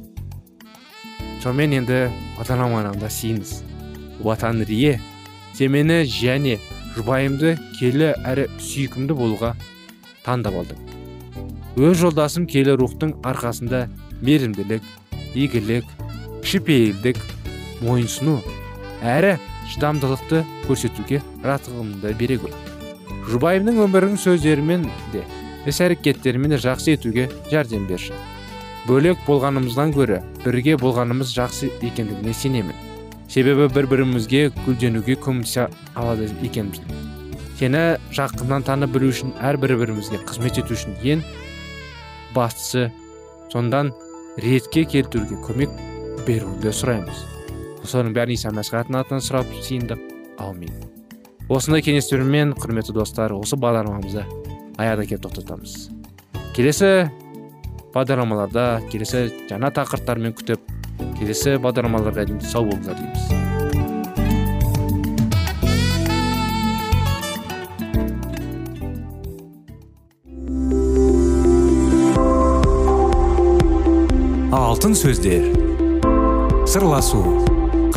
Сонымен 1.42 1.78
енді 1.80 2.00
бағдарламамда 2.36 3.08
сиіңіз 3.08 3.62
уатан 4.20 4.60
рие 4.68 4.98
темені 5.56 6.02
және 6.04 6.58
жұбайымды 6.96 7.56
келі 7.78 8.12
әрі 8.28 8.48
сүйкімді 8.60 9.16
болуға 9.16 9.54
таңдап 10.26 10.60
алдым. 10.60 10.80
Өз 11.78 12.00
жолдасым 12.02 12.48
келі 12.50 12.76
рухтың 12.76 13.14
арқасында 13.24 13.86
мейірімділік 14.20 14.82
игілік 15.38 15.86
кішіпейілдік 16.42 17.20
мойынсыну 17.86 18.40
әрі 19.00 19.36
шыдамдылықты 19.74 20.44
көрсетуге 20.66 21.22
ратығымды 21.44 22.14
бере 22.18 22.40
гөр 22.42 22.56
жұбайымның 23.28 23.82
өмірінің 23.84 24.20
сөздерімен 24.22 24.86
де 25.12 25.22
іс 25.68 25.80
әрекеттерімен 25.84 26.54
де 26.54 26.60
жақсы 26.62 26.94
етуге 26.96 27.28
жәрдем 27.50 27.84
берші. 27.88 28.16
Бөлек 28.88 29.20
болғанымыздан 29.26 29.92
гөрі 29.92 30.22
бірге 30.44 30.78
болғанымыз 30.80 31.34
жақсы 31.36 31.68
екендігіне 31.84 32.32
сенемін. 32.32 32.76
Себебі 33.28 33.68
бір 33.74 33.90
бірімізге 33.90 34.48
гүлденуге 34.64 35.18
көмектесе 35.20 35.68
алады 35.94 36.30
екенбіз. 36.46 36.80
Сені 37.58 37.98
жақыннан 38.16 38.64
танып 38.64 38.94
білу 38.96 39.12
үшін 39.12 39.34
әр 39.44 39.60
бір 39.60 39.76
бірімізге 39.82 40.22
қызмет 40.24 40.62
ету 40.62 40.78
үшін 40.78 40.96
ең 41.04 41.24
бастысы 42.32 42.88
сондан 43.52 43.92
ретке 44.40 44.86
келтіруге 44.88 45.42
көмек 45.44 45.74
беруді 46.24 46.72
сұраймыз. 46.72 47.37
Соның 47.84 48.14
бәрін 48.16 48.34
иса 48.34 48.50
мәсіхаттың 48.54 48.98
атынан 48.98 49.22
сұрап 49.22 49.52
сиындық 49.62 50.02
аумин. 50.42 50.72
Осындай 51.48 51.84
кеңестермен 51.86 52.52
құрметті 52.58 52.92
достар 52.96 53.32
осы 53.32 53.56
бағдарламамызды 53.56 54.24
аяғына 54.78 55.06
келіп 55.08 55.24
тоқтатамыз. 55.24 55.88
Келесі 56.56 57.08
бағдарламаларда 57.94 58.66
келесі 58.92 59.28
жаңа 59.48 59.72
тақырыптармен 59.78 60.36
күтіп 60.38 60.60
келесі 61.18 61.56
бағдарламаларға 61.62 62.28
дейін 62.28 62.40
сау 62.44 62.68
болыңыздар 62.68 62.98
дейміз. 63.00 63.46
Алтын 74.52 74.94
сөздер. 74.94 75.48
Сырласу. 76.68 77.47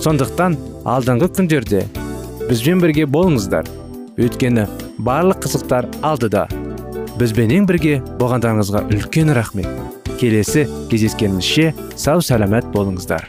Сондықтан 0.00 0.54
алдыңғы 0.88 1.26
күндерде 1.36 1.82
бізбен 2.48 2.80
бірге 2.80 3.04
болыңыздар. 3.04 3.66
Өйткені 4.20 4.64
барлық 4.96 5.42
қызықтар 5.44 5.88
алдыда. 6.04 6.46
Бізбенен 7.20 7.66
бірге 7.68 7.98
болғандарыңызға 8.20 8.86
үлкен 8.88 9.34
рахмет. 9.36 9.68
Келесі 10.20 10.64
кездескенімізше 10.88 11.74
сау 12.00 12.24
сәлемет 12.24 12.72
болыңыздар. 12.72 13.28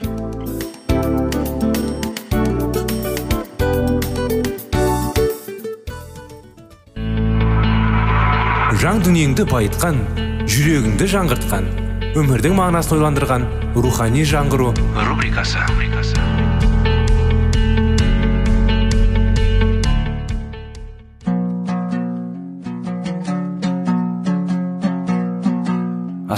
Жан 8.82 9.04
дүниеңді 9.06 9.46
байытқан 9.52 10.00
жүрегіңді 10.50 11.12
жаңғыртқан 11.12 11.68
өмірдің 12.18 12.56
мағынасын 12.58 12.98
ойландырған 12.98 13.46
рухани 13.78 14.26
жаңғыру 14.28 14.74
рубрикасы. 15.06 15.62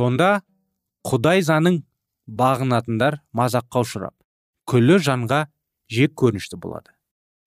Сонда 0.00 0.40
құдай 1.04 1.42
заның 1.44 1.82
бағынатындар 2.40 3.18
мазаққа 3.36 3.82
ұшырап 3.84 4.14
күллі 4.70 4.96
жанға 5.04 5.40
жек 5.92 6.14
көрінішті 6.20 6.56
болады. 6.62 6.94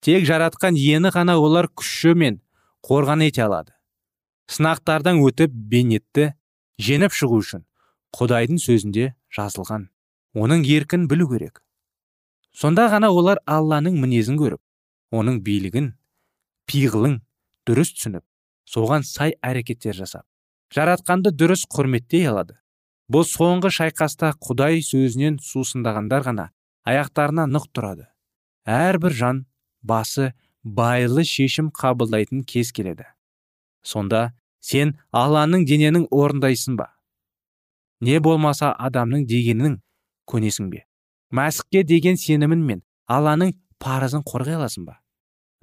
Тек 0.04 0.26
жаратқан 0.28 0.76
иені 0.78 1.10
ғана 1.14 1.34
олар 1.40 1.66
күші 1.66 2.12
мен 2.14 2.36
қорған 2.86 3.24
ете 3.26 3.42
алады. 3.46 3.72
Сынақтардан 4.46 5.18
өтіп 5.24 5.50
бейнетті 5.72 6.28
жеңіп 6.78 7.16
шығу 7.16 7.40
үшін 7.42 7.64
құдайдың 8.14 8.60
сөзінде 8.62 9.08
жазылған. 9.34 9.88
Оның 10.34 10.62
еркін 10.68 11.08
білу 11.10 11.26
керек. 11.32 11.62
Сонда 12.52 12.86
ғана 12.92 13.10
олар 13.10 13.40
алланың 13.50 13.96
мінезін 13.98 14.38
көріп 14.38 14.60
оның 15.18 15.40
билігін 15.46 15.90
пиғылын 16.70 17.18
дұрыс 17.66 17.94
түсініп 17.96 18.22
соған 18.76 19.02
сай 19.08 19.34
әрекеттер 19.42 19.96
жасап 19.96 20.26
жаратқанды 20.74 21.30
дұрыс 21.30 21.64
құрметтей 21.70 22.26
алады. 22.30 22.56
Бұл 23.10 23.26
соңғы 23.28 23.70
шайқаста 23.74 24.32
құдай 24.42 24.80
сөзінен 24.82 25.36
сусындағандар 25.44 26.24
ғана 26.26 26.46
аяқтарына 26.88 27.44
нық 27.50 27.68
тұрады. 27.76 28.08
Әрбір 28.64 29.12
жан 29.14 29.44
басы 29.82 30.32
байлы 30.64 31.24
шешім 31.28 31.70
қабылдайтын 31.70 32.42
кез 32.48 32.72
келеді. 32.72 33.06
Сонда 33.84 34.32
сен 34.64 34.96
алланың 35.12 35.66
дененің 35.68 36.08
орындайсың 36.10 36.78
ба? 36.80 36.88
Не 38.00 38.18
болмаса 38.20 38.72
адамның 38.72 39.28
дегенінің 39.28 39.78
көнесің 40.26 40.70
бе? 40.72 40.84
Мәсіхке 41.30 41.84
деген 41.84 42.16
сенімін 42.16 42.64
мен 42.64 42.82
алланың 43.06 43.52
парызын 43.78 44.24
қорғай 44.24 44.56
аласың 44.56 44.88
ба? 44.88 44.98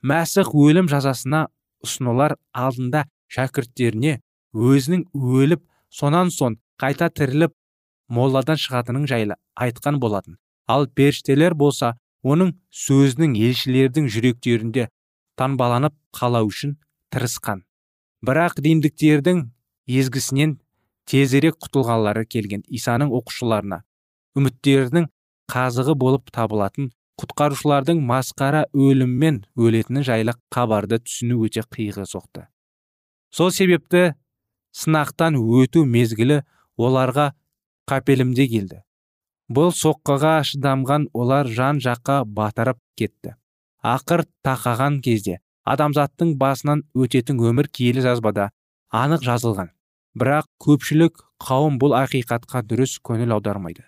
Мәсіх 0.06 0.54
өлім 0.54 0.88
жазасына 0.90 1.48
ұсынулар 1.86 2.38
алдында 2.54 3.08
шәкірттеріне 3.34 4.20
өзінің 4.54 5.06
өліп 5.16 5.64
сонан 5.90 6.32
соң 6.32 6.58
қайта 6.82 7.10
тіріліп 7.10 7.54
молладан 8.12 8.60
шығатынын 8.60 9.08
жайлы 9.08 9.38
айтқан 9.56 10.00
болатын. 10.00 10.38
Ал 10.68 10.88
періштелер 10.88 11.56
болса 11.56 11.96
оның 12.24 12.54
сөзінің 12.70 13.36
елшілердің 13.48 14.08
жүректерінде 14.12 14.90
таңбаланып 15.40 15.96
қалау 16.18 16.52
үшін 16.52 16.76
тырысқан. 17.14 17.64
Бірақ 18.22 18.60
римдіктердің 18.62 19.48
езгісінен 19.90 20.60
тезірек 21.10 21.58
құтылғалары 21.64 22.28
келген 22.30 22.64
исаның 22.70 23.12
оқушыларына 23.18 23.82
үміттерінің 24.38 25.08
қазығы 25.52 25.96
болып 26.00 26.30
табылатын 26.36 26.92
құтқарушылардың 27.22 28.00
масқара 28.06 28.64
өліммен 28.74 29.42
өлетіні 29.58 30.04
жайлы 30.08 30.36
хабарды 30.54 31.02
түсіну 31.04 31.42
өте 31.46 31.64
қиығы 31.66 32.06
соқты. 32.08 32.48
Сол 33.32 33.52
себепті 33.52 34.14
сынақтан 34.76 35.38
өту 35.38 35.84
мезгілі 35.86 36.42
оларға 36.78 37.32
қапелімде 37.90 38.48
келді. 38.52 38.82
Бұл 39.52 39.74
соққыға 39.76 40.36
шыдамған 40.48 41.10
олар 41.14 41.48
жан 41.48 41.82
жаққа 41.84 42.22
батырып 42.26 42.80
кетті. 42.98 43.36
Ақыр 43.84 44.24
тақаған 44.46 45.02
кезде 45.04 45.40
адамзаттың 45.68 46.36
басынан 46.40 46.84
өтетін 46.96 47.42
өмір 47.50 47.68
киелі 47.68 48.04
жазбада 48.06 48.52
анық 48.92 49.26
жазылған. 49.28 49.72
Бірақ 50.16 50.48
көпшілік 50.64 51.20
қауым 51.42 51.80
бұл 51.82 51.96
ақиқатқа 51.98 52.64
дұрыс 52.68 52.98
көңіл 53.04 53.36
аудармайды. 53.36 53.84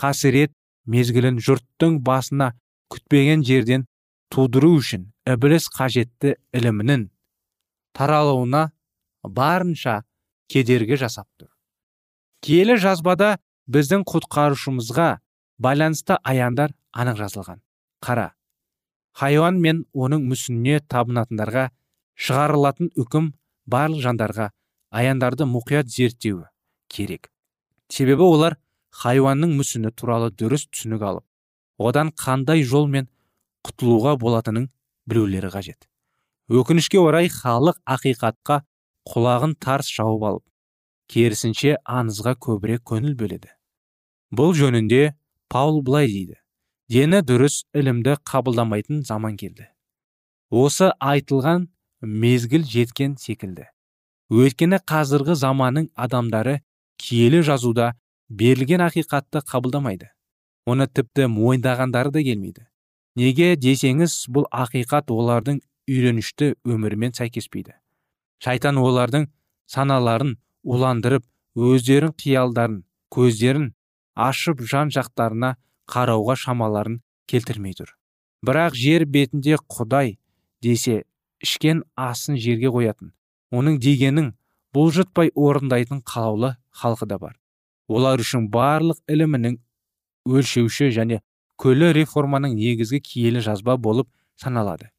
Қасірет 0.00 0.52
мезгілін 0.86 1.38
жұрттың 1.42 2.00
басына 2.06 2.52
күтпеген 2.92 3.44
жерден 3.46 3.86
тудыру 4.34 4.74
үшін 4.78 5.10
ібіліс 5.30 5.68
қажетті 5.74 6.34
ілімінің 6.56 7.06
таралуына 7.96 8.64
барынша 9.24 10.02
кедергі 10.50 10.98
жасап 11.00 11.26
тұр. 11.40 11.50
Киелі 12.44 12.76
жазбада 12.80 13.38
біздің 13.70 14.04
құтқарушымызға 14.08 15.08
байланысты 15.58 16.18
аяндар 16.22 16.74
анық 16.92 17.20
жазылған. 17.22 17.60
Қара 18.04 18.32
хайуан 19.14 19.60
мен 19.62 19.84
оның 19.94 20.26
мүсініне 20.28 20.82
табынатындарға 20.90 21.68
шығарылатын 22.18 22.90
үкім 22.98 23.30
барлық 23.70 24.02
жандарға 24.04 24.50
аяндарды 24.90 25.46
мұқият 25.48 25.88
зерттеуі 25.90 26.48
керек. 26.90 27.30
Себебі 27.88 28.26
олар 28.26 28.58
хайуанның 29.02 29.54
мүсіні 29.58 29.94
туралы 29.94 30.30
дұрыс 30.34 30.66
түсінік 30.70 31.02
алып 31.02 31.24
одан 31.78 32.12
қандай 32.14 32.62
жолмен 32.62 33.08
құтылуға 33.66 34.16
болатынын 34.20 34.68
білулері 35.06 35.50
қажет. 35.54 35.88
Өкінішке 36.50 37.00
орай 37.00 37.30
халық 37.32 37.80
ақиқатқа 37.86 38.62
құлағын 39.10 39.54
тарс 39.60 39.90
жауып 39.92 40.24
алып 40.30 40.44
керісінше 41.12 41.76
аңызға 41.84 42.34
көбірек 42.46 42.84
көңіл 42.88 43.14
бөледі. 43.18 43.50
Бұл 44.32 44.54
жөнінде 44.56 45.14
паул 45.52 45.82
былай 45.84 46.08
дейді 46.08 46.40
дені 46.88 47.20
дұрыс 47.24 47.64
ілімді 47.76 48.16
қабылдамайтын 48.28 49.02
заман 49.04 49.36
келді. 49.40 49.68
Осы 50.50 50.90
айтылған 51.00 51.68
мезгіл 52.00 52.64
жеткен 52.68 53.16
секілді. 53.20 53.68
Өйткені 54.32 54.80
қазіргі 54.88 55.36
заманның 55.36 55.88
адамдары 55.94 56.60
киелі 57.00 57.42
жазуда 57.44 57.92
берілген 58.28 58.84
ақиқатты 58.84 59.44
қабылдамайды. 59.44 60.10
Оны 60.66 60.86
тіпті 60.88 61.28
мойындағандары 61.28 62.12
да 62.12 62.22
келмейді. 62.24 62.66
Неге 63.16 63.54
десеңіз 63.60 64.24
бұл 64.32 64.48
ақиқат 64.50 65.12
олардың 65.12 65.60
үйренішті 65.88 66.54
өмірімен 66.64 67.12
сәйкеспейді. 67.16 67.76
Шайтан 68.44 68.78
олардың 68.80 69.28
саналарын 69.74 70.36
уландырып 70.64 71.24
өздерін 71.70 72.12
қиялдарын 72.20 72.82
көздерін 73.14 73.70
ашып 74.28 74.62
жан 74.70 74.92
жақтарына 74.94 75.54
қарауға 75.90 76.36
шамаларын 76.44 77.00
келтірмей 77.30 77.74
тұр. 77.78 77.94
Бірақ 78.44 78.76
жер 78.76 79.06
бетінде 79.08 79.56
құдай 79.56 80.18
десе 80.62 81.04
ішкен 81.44 81.84
асын 81.96 82.36
жерге 82.40 82.72
қоятын 82.74 83.12
оның 83.54 83.78
дегенін 83.80 84.32
бұлжытпай 84.74 85.30
орындайтын 85.34 86.02
қалаулы 86.02 86.54
халқы 86.74 87.06
да 87.08 87.18
бар. 87.18 87.36
Олар 87.88 88.20
үшін 88.20 88.48
барлық 88.52 89.00
ілімінің 89.08 89.58
өлшеуші 90.28 90.90
және 90.96 91.20
күллі 91.60 91.92
реформаның 91.94 92.56
негізгі 92.58 93.00
киелі 93.04 93.44
жазба 93.44 93.76
болып 93.76 94.08
саналады. 94.40 94.90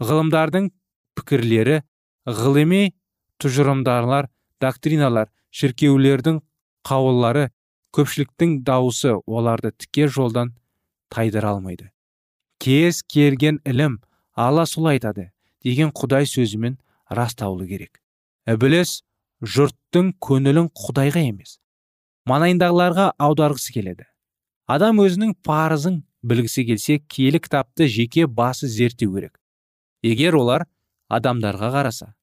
Ғылымдардың 0.00 0.70
пікірлері 1.18 1.82
ғылыми 2.26 2.94
тұжырымдарлар 3.42 4.28
доктриналар 4.62 5.30
шіркеулердің 5.54 6.40
қаулылары 6.88 7.48
көпшіліктің 7.94 8.60
дауысы 8.66 9.14
оларды 9.26 9.72
тіке 9.72 10.08
жолдан 10.08 10.54
тайдыра 11.10 11.54
алмайды. 11.54 11.90
Кез 12.58 13.02
келген 13.02 13.60
ілім 13.64 14.00
алла 14.34 14.64
солай 14.66 14.98
айтады 14.98 15.30
деген 15.64 15.92
құдай 15.92 16.26
сөзімен 16.26 16.78
растаулы 17.10 17.68
керек. 17.68 18.00
Ібіліс 18.48 19.02
жұрттың 19.44 20.14
көңілін 20.24 20.70
құдайға 20.72 21.22
емес 21.28 21.58
маңайындағыларға 22.28 23.10
аударғысы 23.20 23.72
келеді. 23.74 24.06
Адам 24.66 25.00
өзінің 25.04 25.34
парызын 25.44 26.00
білгісі 26.24 26.64
келсе 26.70 26.98
киелі 26.98 27.40
кітапты 27.44 27.88
жеке 27.88 28.26
басы 28.26 28.68
зерттеу 28.68 29.12
керек. 29.12 29.36
Егер 30.02 30.36
олар 30.40 30.64
адамдарға 31.08 31.70
қараса. 31.74 32.14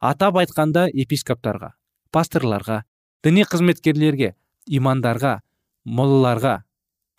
Атап 0.00 0.38
айтқанда 0.42 0.88
епископтарға 0.92 1.74
пасторларға 2.14 2.82
діни 3.24 3.44
қызметкерлерге 3.48 4.34
имандарға 4.66 5.38
моллаларға 5.84 6.56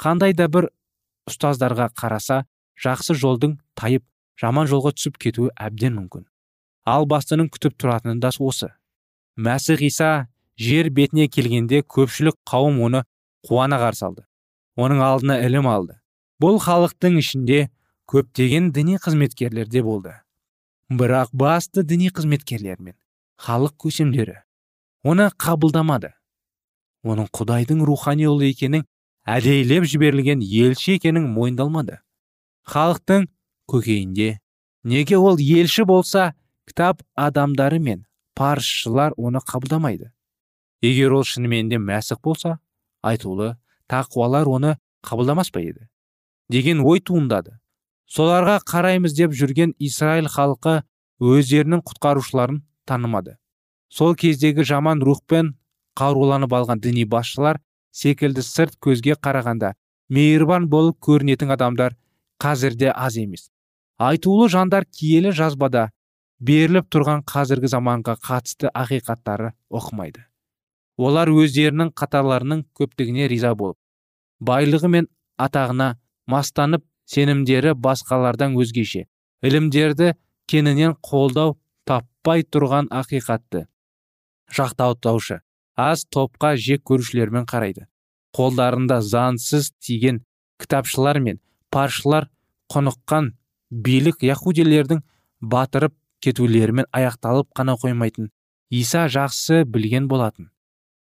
қандай 0.02 0.36
да 0.38 0.48
бір 0.52 0.70
ұстаздарға 1.30 1.90
қараса 1.98 2.44
жақсы 2.82 3.16
жолдың 3.18 3.58
тайып 3.80 4.06
жаман 4.42 4.70
жолға 4.70 4.94
түсіп 4.96 5.18
кетуі 5.22 5.52
әбден 5.56 5.96
мүмкін. 5.98 6.26
Ал 6.86 7.08
бастының 7.10 7.50
күтіп 7.50 7.78
тұратыны 7.82 8.20
да 8.22 8.32
осы. 8.40 8.70
Мәсіх 9.36 9.82
иса 9.82 10.28
жер 10.58 10.90
бетіне 10.90 11.28
келгенде 11.28 11.82
көпшілік 11.82 12.38
қауым 12.48 12.82
оны 12.88 13.04
қуана 13.48 13.80
қарсы 13.82 14.06
алды. 14.06 14.26
Оның 14.78 15.02
алдына 15.02 15.40
ілім 15.46 15.68
алды. 15.68 15.98
Бұл 16.40 16.60
халықтың 16.60 17.18
ішінде 17.20 17.70
көптеген 18.12 18.72
діни 18.76 19.00
қызметкерлер 19.00 19.68
де 19.72 19.82
болды. 19.82 20.14
Бірақ 20.90 21.32
басты 21.34 21.84
діни 21.84 22.12
қызметкерлер 22.14 22.78
мен 22.80 22.94
халық 23.42 23.74
көсемдері 23.82 24.42
оны 25.04 25.32
қабылдамады. 25.42 26.14
Оның 27.06 27.30
құдайдың 27.34 27.82
рухани 27.86 28.28
ұлы 28.30 28.52
екенін 28.52 28.86
әдейілеп 29.26 29.86
жіберілген 29.90 30.42
елші 30.46 30.98
екенін 31.00 31.28
мойындалмады. 31.34 32.00
Халықтың 32.70 33.28
көкейінде 33.70 34.38
неге 34.84 35.18
ол 35.18 35.42
елші 35.42 35.86
болса 35.90 36.34
кітап 36.70 37.02
адамдары 37.16 37.80
мен 37.80 38.06
парызшылар 38.38 39.14
оны 39.18 39.42
қабылдамайды. 39.42 40.12
Егер 40.82 41.14
ол 41.18 41.26
шынымен 41.26 41.70
де 41.70 41.82
мәсіх 41.82 42.22
болса 42.22 42.60
айтулы 43.02 43.56
тақуалар 43.90 44.50
оны 44.50 44.78
қабылдамас 45.06 45.52
па 45.52 45.62
еді? 45.62 45.90
Деген 46.50 46.82
ой 46.86 47.00
туындады. 47.02 47.60
Соларға 48.06 48.60
қараймыз 48.70 49.16
деп 49.18 49.34
жүрген 49.34 49.74
израиль 49.80 50.30
халқы 50.30 50.82
өздерінің 51.20 51.82
құтқарушыларын 51.86 52.62
танымады. 52.86 53.38
Сол 53.90 54.16
кездегі 54.16 54.66
жаман 54.68 55.02
рухпен 55.02 55.56
қаруланып 55.98 56.54
алған 56.54 56.82
діни 56.84 57.06
басшылар 57.06 57.62
секілді 57.96 58.44
сырт 58.44 58.78
көзге 58.84 59.16
қарағанда 59.16 59.74
мейірбан 60.10 60.68
болып 60.70 61.00
көрінетін 61.00 61.54
адамдар 61.56 61.96
қазірде 62.42 62.92
аз 62.92 63.18
емес. 63.18 63.50
Айтулы 63.98 64.50
жандар 64.50 64.86
киелі 64.86 65.32
жазбада 65.32 65.90
беріліп 66.40 66.90
тұрған 66.92 67.24
қазіргі 67.24 67.72
заманға 67.72 68.18
қатысты 68.20 68.70
ақиқаттары 68.76 69.54
оқымайды. 69.72 70.26
Олар 70.98 71.32
өздерінің 71.32 71.94
қатарларының 71.96 72.66
көптігіне 72.76 73.30
риза 73.32 73.56
болып 73.56 73.80
байлығы 74.40 74.90
мен 74.92 75.08
атағына 75.40 75.96
мастанып 76.28 76.84
сенімдері 77.06 77.74
басқалардан 77.78 78.56
өзгеше. 78.60 79.06
Ілімдерді 79.46 80.14
кеңінен 80.50 80.96
қолдау 81.06 81.58
таппай 81.86 82.44
тұрған 82.44 82.90
ақиқатты. 82.90 83.66
Жақтаутаушы 84.52 85.42
аз 85.76 86.06
топқа 86.06 86.56
жек 86.56 86.84
көрушілермен 86.88 87.46
қарайды. 87.50 87.86
Қолдарында 88.36 89.02
заңсыз 89.02 89.72
тиген 89.80 90.24
кітапшылар 90.62 91.20
мен 91.20 91.40
паршылар 91.72 92.30
құныққан 92.74 93.32
билік 93.70 94.24
яхудилердің 94.24 95.02
батырып 95.42 95.96
кетулерімен 96.24 96.88
аяқталып 96.96 97.52
қана 97.56 97.76
қоймайтын 97.82 98.32
иса 98.70 99.06
жақсы 99.12 99.64
білген 99.66 100.08
болатын. 100.08 100.50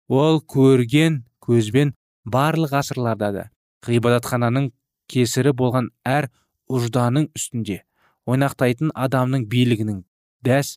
Ол 0.08 0.40
көрген 0.42 1.22
көзбен 1.40 1.94
барлық 2.24 2.74
ғасырларда 2.74 3.32
да 3.32 3.44
ғибадатхананың 3.86 4.70
кесірі 5.12 5.52
болған 5.58 5.90
әр 6.08 6.28
ұжданың 6.72 7.28
үстінде 7.36 7.82
ойнақтайтын 8.28 8.92
адамның 9.06 9.46
билігінің 9.52 10.02
дәс 10.46 10.76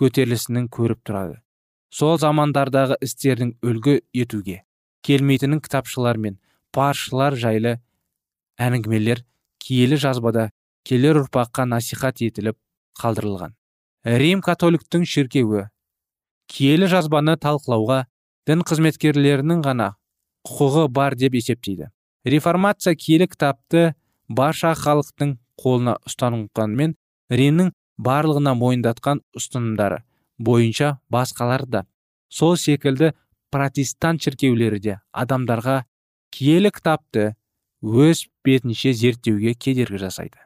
көтерілісінің 0.00 0.68
көріп 0.72 1.02
тұрады. 1.06 1.40
Сол 1.90 2.18
замандардағы 2.20 2.98
істердің 3.04 3.54
үлгі 3.64 4.00
етуге 4.12 4.62
келмейтінін 5.06 5.62
кітапшылар 5.64 6.18
мен 6.18 6.40
паршылар 6.74 7.36
жайлы 7.38 7.76
әңгімелер 8.60 9.22
киелі 9.62 9.98
жазбада 10.02 10.50
келер 10.86 11.22
ұрпаққа 11.22 11.66
насихат 11.70 12.20
етіліп 12.26 12.58
қалдырылған. 13.00 13.54
Рим 14.06 14.42
католиктің 14.44 15.06
шіркеуі 15.08 15.66
киелі 16.50 16.88
жазбаны 16.90 17.36
талқылауға 17.42 18.04
дін 18.46 18.62
қызметкерлерінің 18.66 19.62
ғана 19.66 19.94
құқығы 20.46 20.86
бар 20.94 21.16
деп 21.18 21.34
есептейді. 21.34 21.90
Реформация 22.26 22.96
киелі 22.98 23.28
кітапты 23.30 23.92
барша 24.28 24.72
халықтың 24.74 25.36
қолына 25.62 25.94
ұстанғанмен 26.08 26.96
римнің 27.30 27.70
барлығына 28.02 28.54
мойындатқан 28.58 29.22
ұстанымдары 29.38 30.02
бойынша 30.38 30.96
басқалар 31.12 31.66
да 31.70 31.84
сол 32.28 32.56
секілді 32.58 33.12
протестант 33.54 34.26
шіркеулері 34.26 34.82
де 34.82 34.98
адамдарға 35.14 35.84
киелі 36.34 36.74
кітапты 36.74 37.28
өз 37.82 38.26
бетінше 38.44 38.92
зерттеуге 38.92 39.54
кедергі 39.54 40.02
жасайды. 40.02 40.42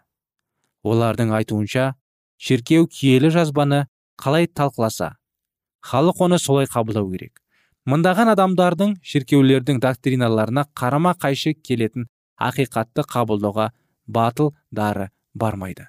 Олардың 0.85 1.33
айтуынша 1.40 1.95
шіркеу 2.37 2.87
киелі 2.93 3.33
жазбаны 3.33 3.87
қалай 4.21 4.47
талқыласа 4.53 5.14
халық 5.81 6.27
оны 6.29 6.38
солай 6.38 6.69
қабылдау 6.69 7.09
керек. 7.11 7.39
Мыңдаған 7.88 8.29
адамдардың 8.35 8.90
шіркеулердің 9.11 9.79
доктриналарына 9.81 10.66
қарама 10.77 11.14
қайшы 11.16 11.55
келетін 11.64 12.09
ақиқатты 12.37 13.07
қабылдауға 13.09 13.71
батыл 14.07 14.53
дары 14.71 15.09
бармайды. 15.35 15.88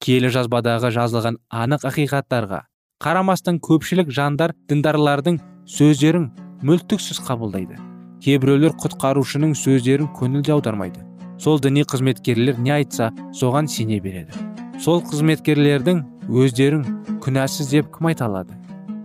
Киелі 0.00 0.30
жазбадағы 0.32 0.92
жазылған 0.96 1.36
анық 1.50 1.84
ақиқаттарға 1.90 2.62
қарамастан 3.04 3.60
көпшілік 3.60 4.08
жандар 4.08 4.54
діндарлардың 4.70 5.40
сөздерін 5.68 6.30
мүлтіксіз 6.64 7.20
қабылдайды. 7.28 7.76
Кейбіреулер 8.24 8.72
құтқарушының 8.80 9.52
сөздерін 9.60 10.08
көңілде 10.16 10.54
аудармайды. 10.56 11.04
Сол 11.38 11.60
діни 11.60 11.84
қызметкерлер 11.84 12.56
не 12.56 12.72
айтса 12.78 13.10
соған 13.36 13.68
сене 13.68 14.00
береді. 14.00 14.32
Сол 14.80 15.02
қызметкерлердің 15.04 16.00
өздерін 16.32 16.86
күнәсіз 17.20 17.74
деп 17.76 17.92
кім 17.92 18.08
айта 18.12 18.24
алады? 18.24 18.56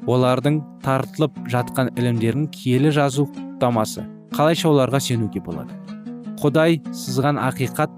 Олардың 0.09 0.61
тартылып 0.83 1.35
жатқан 1.51 1.91
ілімдерін 1.97 2.47
киелі 2.53 2.91
жазу 2.95 3.27
құптамасы. 3.35 4.05
Қалайша 4.33 4.69
оларға 4.71 5.01
сенуге 5.03 5.41
болады? 5.43 5.75
Құдай 6.41 6.79
сызған 6.95 7.37
ақиқат 7.41 7.91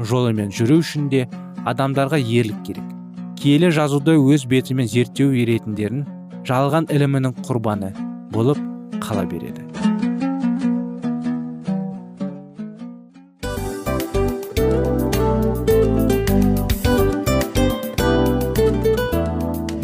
жолымен 0.00 0.52
жүру 0.54 0.78
үшін 0.80 1.10
де 1.12 1.26
адамдарға 1.68 2.20
ерлік 2.22 2.62
керек. 2.66 2.86
Киелі 3.40 3.70
жазуды 3.74 4.16
өз 4.16 4.46
бетімен 4.48 4.88
зерттеу 4.88 5.34
еретіндерін 5.36 6.06
жалған 6.48 6.88
ілімінің 6.92 7.36
құрбаны 7.44 7.92
болып 8.32 8.60
қала 9.04 9.26
береді. 9.28 9.63